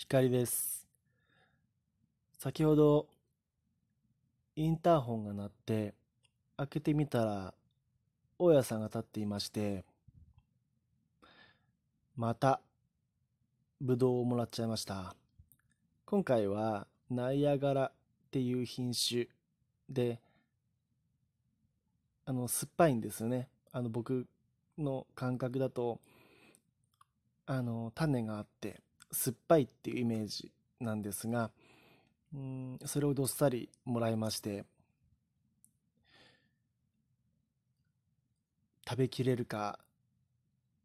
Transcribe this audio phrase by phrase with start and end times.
[0.00, 0.88] 光です。
[2.38, 3.06] 先ほど、
[4.56, 5.94] インターホンが鳴って、
[6.56, 7.54] 開けてみたら、
[8.38, 9.84] 大家さんが立っていまして、
[12.16, 12.62] また、
[13.78, 15.14] ぶどうをもらっちゃいました。
[16.06, 17.92] 今回は、ナイアガラっ
[18.30, 19.26] ていう品種
[19.90, 20.18] で、
[22.24, 23.48] あの、酸っぱいんですよね。
[23.70, 24.26] あの、僕
[24.78, 26.00] の感覚だと、
[27.44, 28.80] あの、種があって、
[29.12, 31.50] 酸っぱいっていうイメージなんですが、
[32.34, 34.64] うん、それをどっさりもらいまして、
[38.88, 39.78] 食べきれるか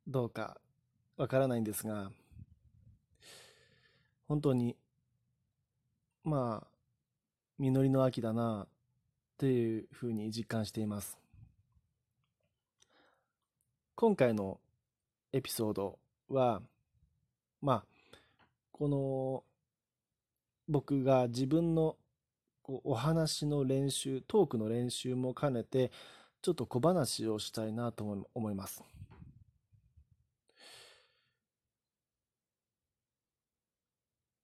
[0.07, 0.57] どうか
[1.17, 2.11] わからないんですが、
[4.27, 4.75] 本当に、
[6.23, 6.67] まあ、
[7.57, 8.67] 実りの秋だな、
[9.37, 11.17] というふうに実感しています。
[13.95, 14.59] 今回の
[15.31, 15.99] エピソード
[16.29, 16.61] は、
[17.61, 17.94] まあ、
[18.77, 19.45] この
[20.67, 21.95] 僕が自分の
[22.61, 25.93] こうお話の練習トークの練習も兼ねて
[26.41, 28.83] ちょっと小話をしたいなと思います。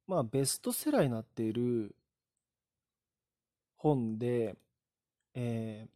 [0.07, 1.93] まあベストセラーになっている
[3.75, 4.55] 本で、
[5.33, 5.89] え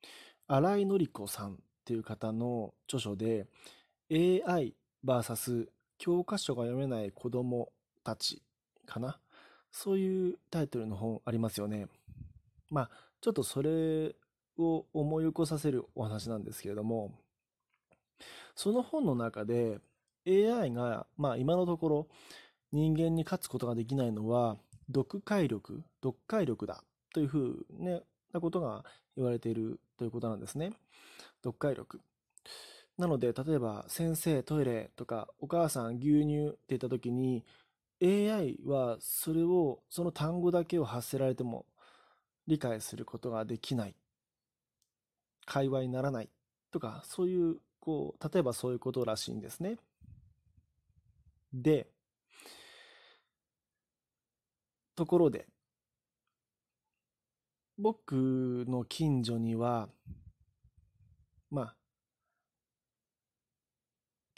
[0.00, 0.06] ー、
[0.46, 3.48] 新井紀子さんっていう方の著書で
[4.12, 5.66] AI vs
[5.98, 7.72] 教科書が読めない子供
[8.04, 8.42] たち
[8.86, 9.18] かな？
[9.70, 11.88] そういうタイトルの本ありますよね。
[12.70, 12.90] まあ、
[13.20, 14.14] ちょっとそれ
[14.56, 17.12] を思い起こさせるお話なんですけれども、
[18.54, 19.80] その本の中で
[20.26, 22.08] AI が、まあ今のところ
[22.72, 27.66] 人間に勝つことができないのは読解力、読解力だというふう、
[28.32, 28.84] なことが
[29.16, 30.72] 言われているということなんですね。
[31.42, 32.00] 読解力。
[32.98, 37.44] なので、例えば、先生、トイレとか、お母さん、牛乳って言った時に、
[38.00, 41.66] AI はそれを、その単語だけを発せられても
[42.48, 43.96] 理解することができない。
[45.46, 46.30] 会話にならない。
[46.70, 49.78] とか、そういう、こう、例えばそういうことらしいんですね。
[51.52, 51.88] で、
[54.96, 55.48] ところで、
[57.78, 59.88] 僕の近所には、
[61.50, 61.76] まあ、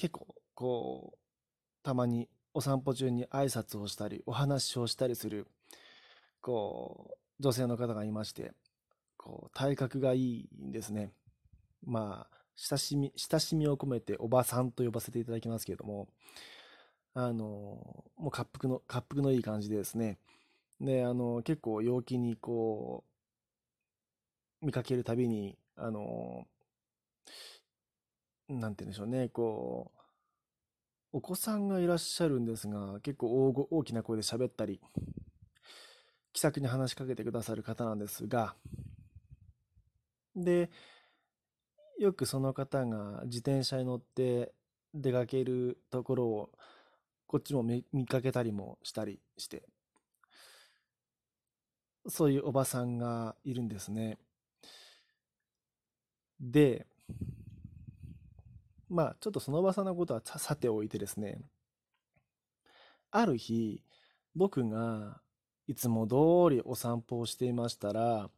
[0.00, 1.18] 結構こう
[1.82, 5.46] たまにお散歩中に挨拶をしたりお話をしたりする
[6.40, 8.52] こう女性の方がいまして
[9.18, 11.12] こう体格がいいんですね。
[11.84, 16.08] まあ親しみ親しみを込めておばさんと呼ばせていただきますけれども
[17.12, 20.16] あのもう滑腹の滑腹のいい感じでですね。
[20.80, 23.04] であの結構陽気にこ
[24.62, 26.46] う見かけるたびにあの
[28.50, 30.00] なんて言うんでしょうね、こう、
[31.12, 34.80] お子さんがいらっしゃるんですが、結構大大きな声で喋ったり、
[36.32, 38.54] 気さくに話しかけてくださる方なんですが、
[40.34, 40.70] で、
[41.98, 44.52] よくその方が自転車に乗って
[44.94, 46.50] 出かけるところを、
[47.26, 49.62] こっちも見かけたりもしたりして、
[52.08, 54.18] そういうおばさんがいるんですね。
[56.40, 56.86] で、
[58.90, 61.40] まあ、ちょっとそのおばさんのことはさておいてですね、
[63.12, 63.82] ある日、
[64.34, 65.20] 僕が
[65.68, 68.28] いつも通りお散歩をしていましたら、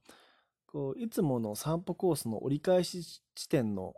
[0.67, 3.95] こういつもの散歩コースの折り返し地点の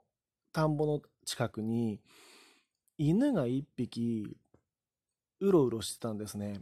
[0.52, 2.00] 田んぼの近くに、
[2.98, 4.36] 犬が一匹、
[5.40, 6.60] うろうろしてたんですね。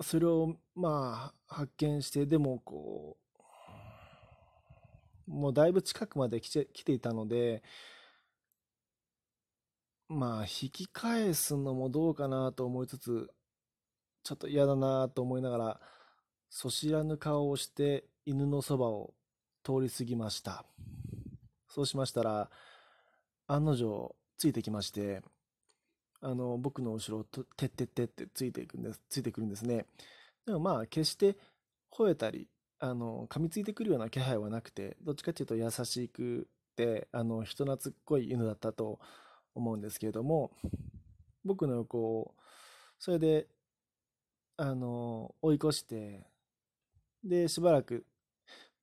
[0.00, 3.25] それを、まあ、発見して、でも、こう、
[5.26, 7.62] もうだいぶ近くまで来て来ていたので、
[10.08, 13.28] まあ、引き返すのもどうかなと思いつつ、
[14.22, 15.80] ちょっと嫌だなと思いながら、
[16.48, 19.14] そしらぬ顔をして犬のそばを
[19.64, 20.64] 通り過ぎました。
[21.68, 22.50] そうしましたら、
[23.48, 25.22] 案の定ついてきまして、
[26.20, 29.86] あの、僕の後ろをてってってってついていくんです、ついてくるんですね。
[30.46, 31.36] でもまあ、決して
[31.90, 32.48] 吠えたり
[32.78, 39.00] あの、噛みついてくるような気配はなくて、どっちかっていうと優しくて、あの、人懐っこい犬だったと
[39.54, 40.52] 思うんですけれども、
[41.44, 42.34] 僕の横を、
[42.98, 43.48] それで、
[44.58, 46.26] あの、追い越して、
[47.24, 48.06] で、しばらく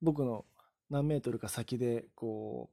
[0.02, 0.44] 僕の
[0.90, 2.70] 何メートルか先で、こ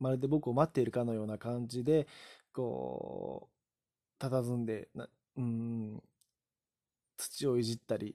[0.00, 2.06] う、まるで僕を待っているかのような感じで、
[2.52, 3.48] こ
[4.20, 6.02] う、佇んで、なうん、
[7.16, 8.14] 土をいじったり、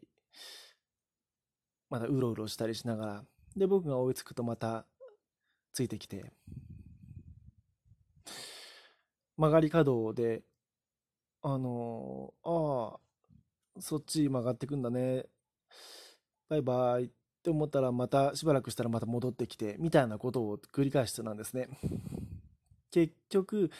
[1.90, 3.26] またうろうろしたりしながら、
[3.56, 4.86] で、僕が追いつくとまた
[5.74, 6.34] ついてきて、
[9.38, 10.44] 曲がり角で
[11.46, 15.26] あの、ああ、そっち曲がってくんだね。
[16.48, 17.10] バイバイっ
[17.44, 21.68] て思ったらまたしばらくしたらまた戻ってきてみたいなことを繰り返してたんですね。
[22.92, 23.72] 結局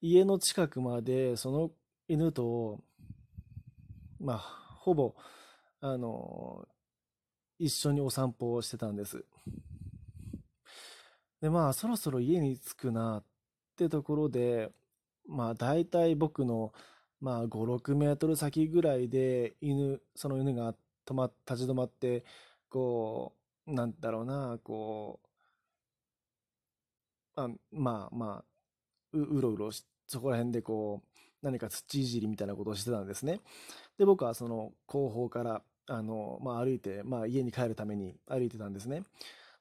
[0.00, 1.70] 家の近くまでその
[2.06, 2.78] 犬と
[4.20, 5.16] まあほぼ
[5.80, 6.68] あの
[7.58, 9.24] 一緒にお散歩をしてたんです。
[11.40, 13.24] でまあそろそろ家に着くなっ
[13.76, 14.70] てところで
[15.26, 16.72] まあ大体僕の
[17.20, 20.74] まあ5、6メートル先ぐらいで犬、その犬が
[21.06, 22.24] 止ま、立ち止まって、
[22.68, 23.34] こ
[23.66, 25.20] う、なんだろうな、こ
[27.36, 28.44] う、あまあまあ、
[29.12, 33.40] ううろうろし、そこら辺でこう、何か土いじりみたいなことをしてたんですね。
[33.98, 39.02] で、僕はその後方から、あの、まあ歩いて、まあ家に帰るために歩いてたんですね。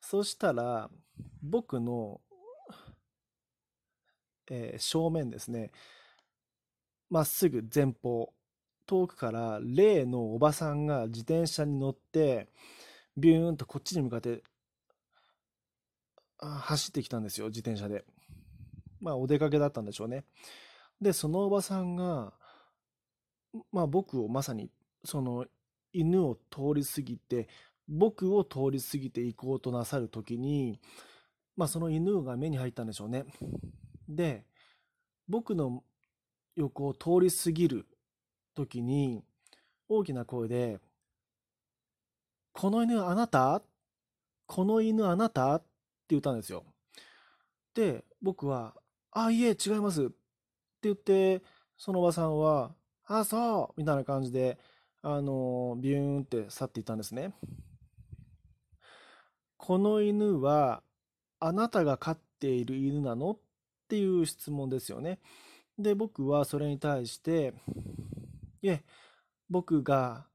[0.02, 0.90] そしたら、
[1.42, 2.22] 僕の、
[4.50, 5.72] えー正面ですね、
[7.10, 8.34] まっすぐ前方、
[8.86, 12.48] 遠くから例のおばさんが自転車に乗って、
[13.18, 14.44] ビューンとこっちに向かって
[16.40, 18.06] 走ってきたんですよ、自転車で。
[19.00, 20.24] まあ、お出かけだったんでしょうね。
[21.02, 22.34] で、そのおばさんが、
[23.72, 24.70] まあ、僕をまさに、
[25.04, 25.46] その
[26.00, 27.48] 犬を通り過ぎて、
[27.88, 30.80] 僕を通り過ぎていこうとなさるときに、
[31.56, 33.26] まあ、その犬が目に入ったんでしょうね。
[34.08, 34.46] で、
[35.28, 35.84] 僕の
[36.56, 37.86] 横を通り過ぎる
[38.56, 39.24] 時に
[39.88, 40.80] 大きな声で
[42.52, 43.62] 「この犬あなた？
[44.48, 45.66] この犬あなた?」って
[46.10, 46.66] 言ったんですよ。
[47.76, 48.76] で僕は
[49.12, 50.14] 「あいえ違います」って
[50.84, 51.44] 言って
[51.78, 54.58] そのおばさんは「あそう」みたいな感じで
[55.02, 57.34] あのビューンって去っていたんですね。
[59.58, 60.84] この犬は
[61.40, 63.32] あなたが飼っている犬なの？
[63.32, 63.38] っ
[63.88, 65.20] ていう質問ですよね。
[65.80, 67.54] で、僕はそれに対して、
[68.62, 68.84] いえ、
[69.50, 70.26] 僕が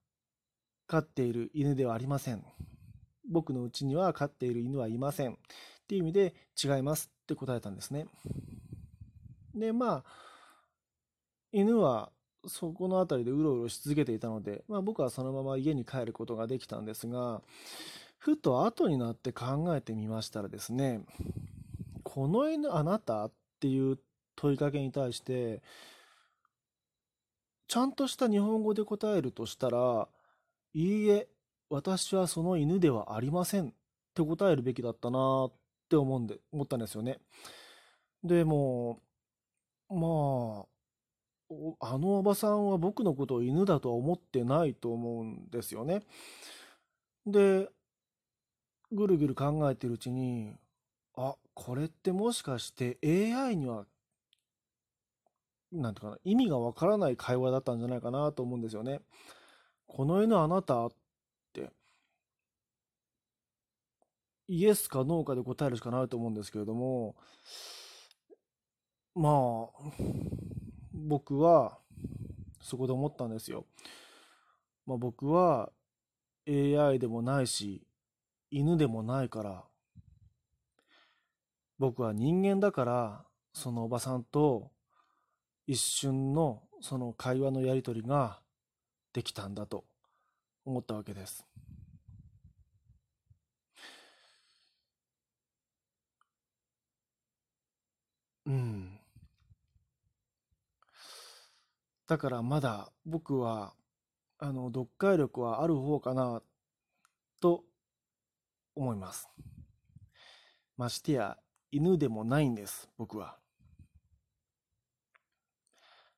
[0.87, 2.45] 飼っている犬ではありません。
[3.29, 5.33] 僕のうちには飼っている犬はいません。
[5.33, 5.37] っ
[5.87, 8.07] ていう意味で違いますって答えたんですね。
[9.55, 10.05] で、まあ、
[11.53, 12.11] 犬は
[12.47, 17.43] そこの辺りでうろうろし続けていたので、まあ、僕はそのまま家に帰ることができたんですが、
[18.19, 21.01] ふと後になって考えてみましたらですね、
[22.03, 23.99] この犬あなたっていう
[24.37, 25.63] 問いかけに対して、
[27.69, 30.09] ちゃんとした日本語で答えるとしたら、
[30.75, 31.29] いいえ、
[31.71, 33.73] 私はその犬ではありませんっ
[34.15, 35.53] て答えるべきだったなっ
[35.89, 37.19] て思うんで、思ったんですよね。
[38.23, 39.01] でも、
[39.89, 40.72] まあ、
[41.81, 46.03] あのおばさんは僕のことを犬だとは思ってないと思うんですよね。
[47.27, 47.69] で、
[48.93, 50.55] ぐるぐる考えてるうちに、
[51.17, 53.87] あ、これってもしかして AI には
[55.73, 59.01] なんていうかな、意味がわからない会話だったんじゃないかなと思うんですよね。
[59.87, 60.91] この犬あなたっ
[61.53, 61.71] て、
[64.49, 67.17] イエスかノーかで答えるしかないと思うんですけれども、
[69.15, 69.93] まあ、
[71.03, 71.79] 僕は
[72.61, 73.67] そこで思ったんですよ。
[74.87, 75.71] まあ、僕は
[76.49, 77.87] AI でもないし、
[78.51, 79.65] 犬でもないから、
[81.79, 84.71] 僕は人間だから、そのおばさんと
[85.67, 88.41] 一瞬のその会話のやり取りが
[89.13, 89.85] できたんだと
[90.65, 91.47] 思ったわけです。
[98.47, 99.02] うん。
[102.13, 103.73] だからまだ僕は
[104.39, 106.43] あの読解力はある方かな
[107.41, 107.65] と
[108.75, 109.31] 思います。
[110.77, 111.39] ましてや
[111.71, 113.39] 犬でもないんです僕は。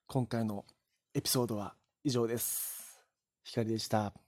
[0.05, 0.65] 今回の
[1.13, 3.01] エピソードは以上です。
[3.45, 4.24] 光でした。